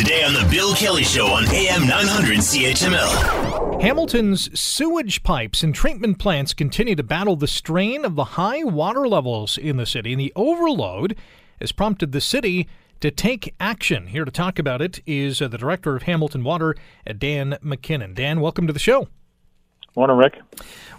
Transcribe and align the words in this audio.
Today 0.00 0.24
on 0.24 0.32
The 0.32 0.48
Bill 0.50 0.74
Kelly 0.74 1.04
Show 1.04 1.26
on 1.26 1.44
AM 1.50 1.86
900 1.86 2.38
CHML. 2.38 3.82
Hamilton's 3.82 4.58
sewage 4.58 5.22
pipes 5.22 5.62
and 5.62 5.74
treatment 5.74 6.18
plants 6.18 6.54
continue 6.54 6.94
to 6.94 7.02
battle 7.02 7.36
the 7.36 7.46
strain 7.46 8.06
of 8.06 8.14
the 8.14 8.24
high 8.24 8.64
water 8.64 9.06
levels 9.06 9.58
in 9.58 9.76
the 9.76 9.84
city, 9.84 10.12
and 10.12 10.20
the 10.20 10.32
overload 10.34 11.18
has 11.60 11.70
prompted 11.70 12.12
the 12.12 12.20
city 12.22 12.66
to 13.00 13.10
take 13.10 13.54
action. 13.60 14.06
Here 14.06 14.24
to 14.24 14.30
talk 14.30 14.58
about 14.58 14.80
it 14.80 15.00
is 15.04 15.42
uh, 15.42 15.48
the 15.48 15.58
director 15.58 15.96
of 15.96 16.04
Hamilton 16.04 16.44
Water, 16.44 16.76
uh, 17.06 17.12
Dan 17.12 17.58
McKinnon. 17.62 18.14
Dan, 18.14 18.40
welcome 18.40 18.66
to 18.66 18.72
the 18.72 18.78
show. 18.78 19.06
Morning, 20.00 20.16
Rick. 20.16 20.40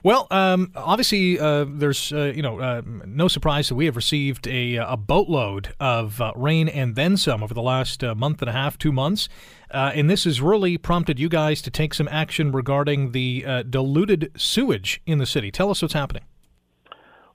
Well, 0.03 0.27
um, 0.29 0.73
obviously, 0.75 1.39
uh, 1.39 1.65
there's 1.67 2.13
uh, 2.13 2.33
you 2.35 2.43
know 2.43 2.59
uh, 2.59 2.83
no 2.85 3.27
surprise 3.27 3.67
that 3.69 3.73
we 3.73 3.85
have 3.85 3.95
received 3.95 4.45
a, 4.47 4.75
a 4.75 4.95
boatload 4.95 5.73
of 5.79 6.21
uh, 6.21 6.33
rain 6.35 6.69
and 6.69 6.95
then 6.95 7.17
some 7.17 7.41
over 7.41 7.55
the 7.55 7.63
last 7.63 8.03
uh, 8.03 8.13
month 8.13 8.43
and 8.43 8.49
a 8.49 8.51
half, 8.51 8.77
two 8.77 8.91
months, 8.91 9.27
uh, 9.71 9.91
and 9.95 10.07
this 10.07 10.25
has 10.25 10.39
really 10.39 10.77
prompted 10.77 11.17
you 11.17 11.29
guys 11.29 11.63
to 11.63 11.71
take 11.71 11.95
some 11.95 12.07
action 12.09 12.51
regarding 12.51 13.11
the 13.11 13.63
diluted 13.67 14.31
sewage 14.37 15.01
in 15.07 15.17
the 15.17 15.25
city. 15.25 15.49
Tell 15.49 15.71
us 15.71 15.81
what's 15.81 15.95
happening. 15.95 16.21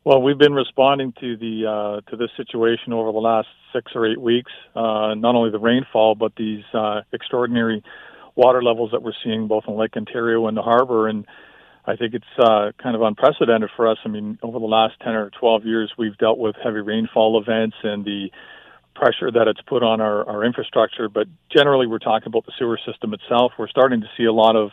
Well, 0.05 0.23
we've 0.23 0.39
been 0.39 0.55
responding 0.55 1.15
to 1.19 1.37
the 1.37 2.01
to 2.09 2.17
this 2.17 2.31
situation 2.37 2.93
over 2.93 3.11
the 3.11 3.19
last 3.19 3.49
six 3.73 3.91
or 3.97 4.07
eight 4.07 4.21
weeks. 4.21 4.53
not 4.77 5.35
only 5.35 5.51
the 5.51 5.59
rainfall, 5.59 6.15
but 6.15 6.31
these 6.37 6.63
extraordinary 7.13 7.83
water 8.37 8.63
levels 8.63 8.91
that 8.93 9.03
we're 9.03 9.15
seeing 9.25 9.49
both 9.49 9.65
in 9.67 9.75
Lake 9.75 9.97
Ontario 9.97 10.47
and 10.47 10.57
the 10.57 10.63
harbor. 10.63 11.09
And 11.09 11.27
I 11.87 11.95
think 11.97 12.15
it's 12.15 12.25
uh, 12.39 12.73
kind 12.83 12.97
of 12.97 13.03
unprecedented 13.03 13.71
for 13.77 13.89
us. 13.89 13.99
I 14.05 14.09
mean, 14.09 14.39
over 14.43 14.59
the 14.59 14.67
last 14.67 14.95
10 15.05 15.15
or 15.15 15.31
12 15.39 15.65
years, 15.65 15.93
we've 15.97 16.17
dealt 16.19 16.39
with 16.39 16.57
heavy 16.63 16.81
rainfall 16.81 17.41
events 17.41 17.77
and 17.83 18.05
the 18.05 18.31
pressure 18.97 19.31
that 19.31 19.47
it's 19.47 19.61
put 19.69 19.83
on 19.83 20.01
our, 20.01 20.29
our 20.29 20.45
infrastructure. 20.45 21.09
But 21.09 21.29
generally, 21.55 21.87
we're 21.87 21.99
talking 21.99 22.27
about 22.27 22.47
the 22.47 22.53
sewer 22.59 22.79
system 22.85 23.15
itself. 23.15 23.53
We're 23.59 23.69
starting 23.69 24.01
to 24.01 24.09
see 24.17 24.25
a 24.25 24.33
lot 24.33 24.57
of 24.57 24.71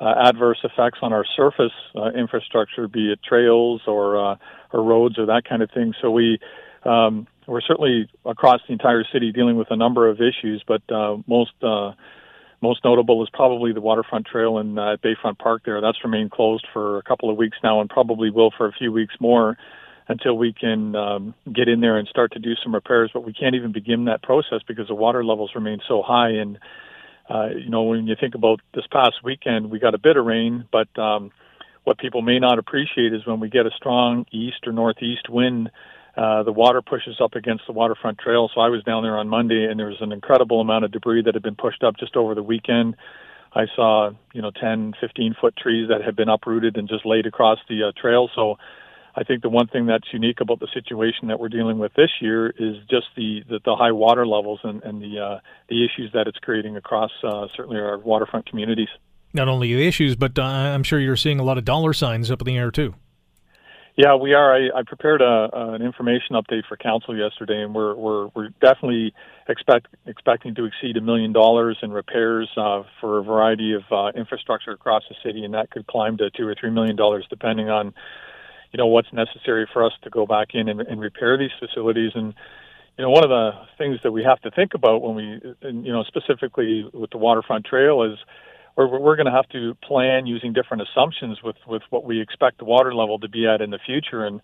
uh, 0.00 0.14
adverse 0.24 0.58
effects 0.62 0.98
on 1.02 1.12
our 1.12 1.24
surface 1.36 1.72
uh, 1.94 2.10
infrastructure, 2.10 2.88
be 2.88 3.12
it 3.12 3.20
trails 3.22 3.82
or 3.86 4.16
uh, 4.32 4.36
or 4.72 4.82
roads 4.82 5.18
or 5.18 5.26
that 5.26 5.42
kind 5.48 5.62
of 5.62 5.70
thing. 5.70 5.94
So 6.00 6.10
we 6.10 6.38
um, 6.84 7.26
we're 7.46 7.60
certainly 7.60 8.08
across 8.24 8.60
the 8.66 8.72
entire 8.72 9.04
city 9.12 9.32
dealing 9.32 9.56
with 9.56 9.68
a 9.70 9.76
number 9.76 10.08
of 10.08 10.20
issues, 10.20 10.62
but 10.66 10.82
uh, 10.90 11.16
most 11.26 11.52
uh, 11.62 11.92
most 12.60 12.84
notable 12.84 13.22
is 13.22 13.28
probably 13.32 13.72
the 13.72 13.80
waterfront 13.80 14.26
trail 14.26 14.58
in 14.58 14.78
uh, 14.78 14.96
Bayfront 15.04 15.38
Park 15.38 15.62
there. 15.64 15.80
That's 15.80 16.02
remained 16.02 16.30
closed 16.30 16.66
for 16.72 16.98
a 16.98 17.02
couple 17.02 17.30
of 17.30 17.36
weeks 17.36 17.58
now 17.62 17.80
and 17.80 17.90
probably 17.90 18.30
will 18.30 18.50
for 18.56 18.66
a 18.66 18.72
few 18.72 18.92
weeks 18.92 19.14
more 19.20 19.56
until 20.08 20.36
we 20.38 20.52
can 20.52 20.94
um, 20.94 21.34
get 21.52 21.68
in 21.68 21.80
there 21.80 21.98
and 21.98 22.06
start 22.08 22.32
to 22.32 22.38
do 22.38 22.54
some 22.62 22.74
repairs. 22.74 23.10
But 23.12 23.24
we 23.24 23.32
can't 23.32 23.54
even 23.54 23.72
begin 23.72 24.04
that 24.06 24.22
process 24.22 24.60
because 24.66 24.88
the 24.88 24.94
water 24.94 25.24
levels 25.24 25.50
remain 25.54 25.80
so 25.86 26.02
high. 26.02 26.30
And, 26.30 26.58
uh, 27.28 27.48
you 27.48 27.68
know, 27.68 27.82
when 27.82 28.06
you 28.06 28.14
think 28.18 28.34
about 28.34 28.60
this 28.74 28.86
past 28.90 29.16
weekend, 29.24 29.70
we 29.70 29.78
got 29.78 29.94
a 29.94 29.98
bit 29.98 30.16
of 30.16 30.24
rain, 30.24 30.64
but 30.70 30.88
um, 30.98 31.32
what 31.84 31.98
people 31.98 32.22
may 32.22 32.38
not 32.38 32.58
appreciate 32.58 33.12
is 33.12 33.26
when 33.26 33.40
we 33.40 33.48
get 33.48 33.66
a 33.66 33.70
strong 33.76 34.26
east 34.32 34.66
or 34.66 34.72
northeast 34.72 35.28
wind 35.28 35.70
uh, 36.16 36.42
the 36.42 36.52
water 36.52 36.80
pushes 36.80 37.20
up 37.20 37.34
against 37.34 37.64
the 37.66 37.72
waterfront 37.72 38.18
trail. 38.18 38.50
So 38.54 38.60
I 38.60 38.68
was 38.68 38.82
down 38.84 39.02
there 39.02 39.18
on 39.18 39.28
Monday, 39.28 39.66
and 39.70 39.78
there 39.78 39.88
was 39.88 40.00
an 40.00 40.12
incredible 40.12 40.60
amount 40.60 40.84
of 40.84 40.92
debris 40.92 41.22
that 41.26 41.34
had 41.34 41.42
been 41.42 41.56
pushed 41.56 41.82
up 41.82 41.96
just 41.98 42.16
over 42.16 42.34
the 42.34 42.42
weekend. 42.42 42.96
I 43.52 43.66
saw, 43.74 44.10
you 44.32 44.42
know, 44.42 44.50
10, 44.50 44.94
15 45.00 45.34
foot 45.40 45.54
trees 45.56 45.88
that 45.88 46.02
had 46.02 46.16
been 46.16 46.28
uprooted 46.28 46.76
and 46.76 46.88
just 46.88 47.04
laid 47.06 47.26
across 47.26 47.58
the 47.68 47.88
uh, 47.88 47.92
trail. 48.00 48.30
So 48.34 48.56
I 49.14 49.24
think 49.24 49.42
the 49.42 49.48
one 49.48 49.66
thing 49.66 49.86
that's 49.86 50.06
unique 50.12 50.40
about 50.40 50.60
the 50.60 50.68
situation 50.72 51.28
that 51.28 51.40
we're 51.40 51.48
dealing 51.48 51.78
with 51.78 51.92
this 51.94 52.10
year 52.20 52.48
is 52.50 52.76
just 52.90 53.06
the 53.16 53.42
the, 53.48 53.60
the 53.64 53.74
high 53.74 53.92
water 53.92 54.26
levels 54.26 54.60
and, 54.62 54.82
and 54.82 55.00
the 55.00 55.18
uh, 55.18 55.40
the 55.68 55.84
issues 55.84 56.12
that 56.12 56.26
it's 56.26 56.38
creating 56.38 56.76
across 56.76 57.10
uh, 57.24 57.46
certainly 57.56 57.80
our 57.80 57.98
waterfront 57.98 58.46
communities. 58.46 58.88
Not 59.32 59.48
only 59.48 59.74
the 59.74 59.86
issues, 59.86 60.16
but 60.16 60.38
uh, 60.38 60.42
I'm 60.42 60.82
sure 60.82 61.00
you're 61.00 61.16
seeing 61.16 61.40
a 61.40 61.44
lot 61.44 61.56
of 61.56 61.64
dollar 61.64 61.94
signs 61.94 62.30
up 62.30 62.42
in 62.42 62.46
the 62.46 62.58
air 62.58 62.70
too. 62.70 62.94
Yeah, 63.96 64.14
we 64.16 64.34
are. 64.34 64.54
I, 64.54 64.80
I 64.80 64.82
prepared 64.86 65.22
a, 65.22 65.48
an 65.54 65.80
information 65.82 66.36
update 66.36 66.66
for 66.68 66.76
council 66.76 67.16
yesterday, 67.16 67.62
and 67.62 67.74
we're 67.74 67.94
we're 67.94 68.26
we're 68.34 68.48
definitely 68.60 69.14
expect 69.48 69.86
expecting 70.06 70.54
to 70.56 70.66
exceed 70.66 70.98
a 70.98 71.00
million 71.00 71.32
dollars 71.32 71.78
in 71.82 71.90
repairs 71.90 72.50
uh, 72.58 72.82
for 73.00 73.18
a 73.18 73.22
variety 73.22 73.72
of 73.72 73.82
uh, 73.90 74.12
infrastructure 74.14 74.72
across 74.72 75.02
the 75.08 75.14
city, 75.24 75.46
and 75.46 75.54
that 75.54 75.70
could 75.70 75.86
climb 75.86 76.18
to 76.18 76.28
two 76.30 76.46
or 76.46 76.54
three 76.54 76.70
million 76.70 76.94
dollars 76.94 77.24
depending 77.30 77.70
on 77.70 77.94
you 78.70 78.76
know 78.76 78.86
what's 78.86 79.10
necessary 79.14 79.66
for 79.72 79.82
us 79.82 79.92
to 80.02 80.10
go 80.10 80.26
back 80.26 80.48
in 80.52 80.68
and, 80.68 80.82
and 80.82 81.00
repair 81.00 81.38
these 81.38 81.52
facilities. 81.58 82.12
And 82.14 82.34
you 82.98 83.02
know, 83.04 83.10
one 83.10 83.24
of 83.24 83.30
the 83.30 83.52
things 83.78 83.98
that 84.02 84.12
we 84.12 84.22
have 84.24 84.40
to 84.42 84.50
think 84.50 84.74
about 84.74 85.00
when 85.00 85.14
we, 85.14 85.40
you 85.62 85.92
know, 85.92 86.04
specifically 86.04 86.84
with 86.92 87.10
the 87.10 87.18
waterfront 87.18 87.64
trail 87.64 88.02
is 88.02 88.18
we're, 88.76 89.00
we're 89.00 89.16
going 89.16 89.26
to 89.26 89.32
have 89.32 89.48
to 89.50 89.74
plan 89.82 90.26
using 90.26 90.52
different 90.52 90.82
assumptions 90.82 91.42
with, 91.42 91.56
with 91.66 91.82
what 91.90 92.04
we 92.04 92.20
expect 92.20 92.58
the 92.58 92.64
water 92.64 92.94
level 92.94 93.18
to 93.18 93.28
be 93.28 93.46
at 93.46 93.60
in 93.60 93.70
the 93.70 93.78
future. 93.84 94.24
And 94.24 94.40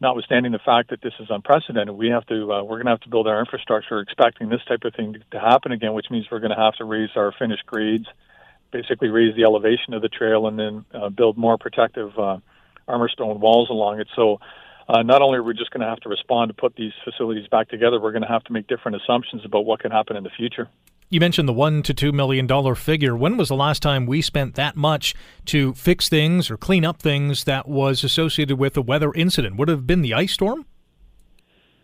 notwithstanding 0.00 0.52
the 0.52 0.58
fact 0.58 0.90
that 0.90 1.00
this 1.02 1.14
is 1.18 1.28
unprecedented, 1.30 1.94
we 1.94 2.08
have 2.08 2.26
to 2.26 2.52
uh, 2.52 2.62
we're 2.62 2.76
going 2.76 2.86
to 2.86 2.92
have 2.92 3.00
to 3.00 3.08
build 3.08 3.26
our 3.26 3.40
infrastructure 3.40 4.00
expecting 4.00 4.48
this 4.48 4.60
type 4.68 4.84
of 4.84 4.94
thing 4.94 5.16
to, 5.30 5.40
happen 5.40 5.72
again, 5.72 5.94
which 5.94 6.06
means 6.10 6.26
we're 6.30 6.40
going 6.40 6.54
to 6.54 6.62
have 6.62 6.74
to 6.74 6.84
raise 6.84 7.10
our 7.16 7.32
finished 7.38 7.66
grades, 7.66 8.06
basically 8.70 9.08
raise 9.08 9.34
the 9.34 9.44
elevation 9.44 9.94
of 9.94 10.02
the 10.02 10.08
trail, 10.08 10.46
and 10.46 10.58
then 10.58 10.84
uh, 10.94 11.08
build 11.08 11.36
more 11.36 11.56
protective 11.56 12.16
uh, 12.18 12.38
armor 12.86 13.08
stone 13.08 13.40
walls 13.40 13.70
along 13.70 14.00
it. 14.00 14.08
So. 14.14 14.38
Uh, 14.88 15.04
not 15.04 15.22
only 15.22 15.38
are 15.38 15.42
we 15.44 15.54
just 15.54 15.70
going 15.70 15.80
to 15.80 15.86
have 15.86 16.00
to 16.00 16.08
respond 16.08 16.48
to 16.48 16.54
put 16.54 16.74
these 16.74 16.90
facilities 17.04 17.46
back 17.46 17.68
together, 17.68 18.00
we're 18.00 18.10
going 18.10 18.24
to 18.24 18.28
have 18.28 18.42
to 18.42 18.52
make 18.52 18.66
different 18.66 19.00
assumptions 19.00 19.44
about 19.44 19.64
what 19.64 19.78
can 19.78 19.92
happen 19.92 20.16
in 20.16 20.24
the 20.24 20.30
future. 20.30 20.68
You 21.12 21.18
mentioned 21.18 21.48
the 21.48 21.52
one 21.52 21.82
to 21.82 21.92
two 21.92 22.12
million 22.12 22.46
dollar 22.46 22.76
figure. 22.76 23.16
When 23.16 23.36
was 23.36 23.48
the 23.48 23.56
last 23.56 23.82
time 23.82 24.06
we 24.06 24.22
spent 24.22 24.54
that 24.54 24.76
much 24.76 25.12
to 25.46 25.74
fix 25.74 26.08
things 26.08 26.48
or 26.52 26.56
clean 26.56 26.84
up 26.84 27.02
things 27.02 27.42
that 27.44 27.66
was 27.66 28.04
associated 28.04 28.60
with 28.60 28.76
a 28.76 28.82
weather 28.82 29.12
incident? 29.14 29.56
Would 29.56 29.66
have 29.66 29.88
been 29.88 30.02
the 30.02 30.14
ice 30.14 30.32
storm? 30.32 30.66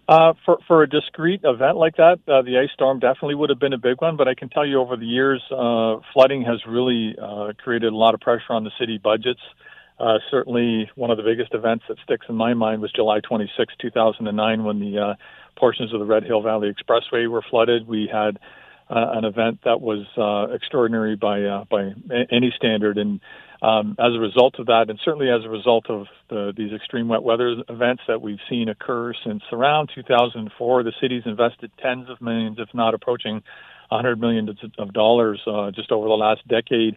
Uh, 0.08 0.34
for 0.44 0.58
for 0.68 0.84
a 0.84 0.88
discrete 0.88 1.40
event 1.42 1.76
like 1.76 1.96
that, 1.96 2.20
uh, 2.28 2.40
the 2.42 2.56
ice 2.56 2.70
storm 2.72 3.00
definitely 3.00 3.34
would 3.34 3.50
have 3.50 3.58
been 3.58 3.72
a 3.72 3.78
big 3.78 4.00
one. 4.00 4.16
But 4.16 4.28
I 4.28 4.34
can 4.34 4.48
tell 4.48 4.64
you, 4.64 4.78
over 4.78 4.96
the 4.96 5.06
years, 5.06 5.42
uh, 5.50 5.96
flooding 6.12 6.42
has 6.42 6.64
really 6.64 7.16
uh, 7.20 7.52
created 7.58 7.92
a 7.92 7.96
lot 7.96 8.14
of 8.14 8.20
pressure 8.20 8.52
on 8.52 8.62
the 8.62 8.70
city 8.78 8.96
budgets. 8.96 9.40
Uh, 9.98 10.18
certainly, 10.30 10.88
one 10.94 11.10
of 11.10 11.16
the 11.16 11.24
biggest 11.24 11.52
events 11.52 11.84
that 11.88 11.96
sticks 12.04 12.26
in 12.28 12.36
my 12.36 12.54
mind 12.54 12.80
was 12.80 12.92
July 12.92 13.18
26, 13.18 13.74
2009, 13.80 14.62
when 14.62 14.78
the 14.78 14.98
uh, 14.98 15.14
portions 15.58 15.92
of 15.92 15.98
the 15.98 16.06
Red 16.06 16.22
Hill 16.22 16.42
Valley 16.42 16.72
Expressway 16.72 17.28
were 17.28 17.42
flooded. 17.42 17.88
We 17.88 18.08
had 18.12 18.38
an 18.88 19.24
event 19.24 19.60
that 19.64 19.80
was 19.80 20.06
uh, 20.16 20.54
extraordinary 20.54 21.16
by 21.16 21.42
uh, 21.42 21.64
by 21.70 21.92
any 22.30 22.52
standard. 22.56 22.98
And 22.98 23.20
um, 23.62 23.96
as 23.98 24.14
a 24.14 24.18
result 24.18 24.58
of 24.58 24.66
that, 24.66 24.86
and 24.88 25.00
certainly 25.04 25.30
as 25.30 25.44
a 25.44 25.48
result 25.48 25.90
of 25.90 26.06
the, 26.28 26.52
these 26.56 26.72
extreme 26.72 27.08
wet 27.08 27.22
weather 27.22 27.56
events 27.68 28.02
that 28.06 28.20
we've 28.20 28.38
seen 28.48 28.68
occur 28.68 29.12
since 29.24 29.42
around 29.50 29.90
2004, 29.94 30.82
the 30.82 30.92
city's 31.00 31.22
invested 31.24 31.72
tens 31.82 32.08
of 32.10 32.20
millions, 32.20 32.58
if 32.58 32.68
not 32.74 32.94
approaching 32.94 33.42
100 33.88 34.20
million 34.20 34.54
of 34.78 34.92
dollars, 34.92 35.40
uh, 35.46 35.70
just 35.70 35.90
over 35.90 36.06
the 36.06 36.14
last 36.14 36.46
decade. 36.48 36.96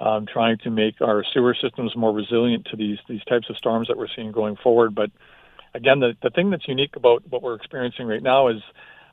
Um, 0.00 0.26
trying 0.26 0.58
to 0.64 0.70
make 0.70 1.00
our 1.00 1.22
sewer 1.32 1.54
systems 1.54 1.94
more 1.94 2.12
resilient 2.12 2.66
to 2.72 2.76
these 2.76 2.98
these 3.08 3.22
types 3.28 3.48
of 3.48 3.56
storms 3.56 3.86
that 3.86 3.96
we're 3.96 4.08
seeing 4.16 4.32
going 4.32 4.56
forward. 4.56 4.96
But 4.96 5.12
again, 5.74 6.00
the, 6.00 6.16
the 6.20 6.30
thing 6.30 6.50
that's 6.50 6.66
unique 6.66 6.96
about 6.96 7.22
what 7.28 7.40
we're 7.40 7.54
experiencing 7.54 8.08
right 8.08 8.22
now 8.22 8.48
is 8.48 8.62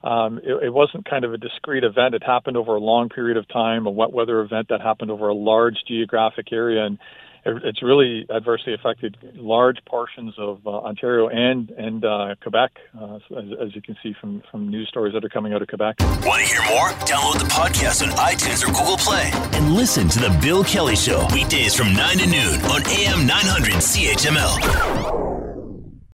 um, 0.03 0.39
it, 0.39 0.65
it, 0.65 0.73
wasn't 0.73 1.09
kind 1.09 1.25
of 1.25 1.33
a 1.33 1.37
discrete 1.37 1.83
event. 1.83 2.15
It 2.15 2.23
happened 2.23 2.55
over 2.55 2.75
a 2.75 2.79
long 2.79 3.09
period 3.09 3.37
of 3.37 3.47
time, 3.49 3.85
a 3.85 3.91
wet 3.91 4.13
weather 4.13 4.39
event 4.41 4.67
that 4.69 4.81
happened 4.81 5.11
over 5.11 5.27
a 5.27 5.33
large 5.33 5.75
geographic 5.87 6.53
area, 6.53 6.85
and 6.85 6.97
it, 7.45 7.61
it's 7.65 7.83
really 7.83 8.25
adversely 8.33 8.73
affected 8.73 9.17
large 9.35 9.77
portions 9.85 10.33
of 10.37 10.65
uh, 10.65 10.69
Ontario 10.69 11.27
and 11.27 11.69
and 11.71 12.05
uh, 12.05 12.35
Quebec, 12.41 12.71
uh, 12.99 13.15
as, 13.15 13.45
as, 13.61 13.75
you 13.75 13.81
can 13.81 13.97
see 14.01 14.13
from 14.21 14.41
from 14.49 14.69
news 14.69 14.87
stories 14.87 15.13
that 15.13 15.25
are 15.25 15.29
coming 15.29 15.53
out 15.53 15.61
of 15.61 15.67
Quebec. 15.67 15.97
Want 15.99 16.41
to 16.43 16.47
hear 16.47 16.61
more? 16.69 16.89
Download 17.05 17.39
the 17.39 17.45
podcast 17.45 18.01
on 18.01 18.09
iTunes 18.17 18.63
or 18.63 18.67
Google 18.67 18.97
Play 18.97 19.29
and 19.57 19.73
listen 19.73 20.07
to 20.09 20.19
the 20.19 20.37
Bill 20.41 20.63
Kelly 20.63 20.95
Show 20.95 21.27
weekdays 21.33 21.75
from 21.75 21.93
nine 21.93 22.17
to 22.19 22.27
noon 22.27 22.61
on 22.71 22.81
AM 22.87 23.27
900 23.27 23.73
CHML. 23.73 25.28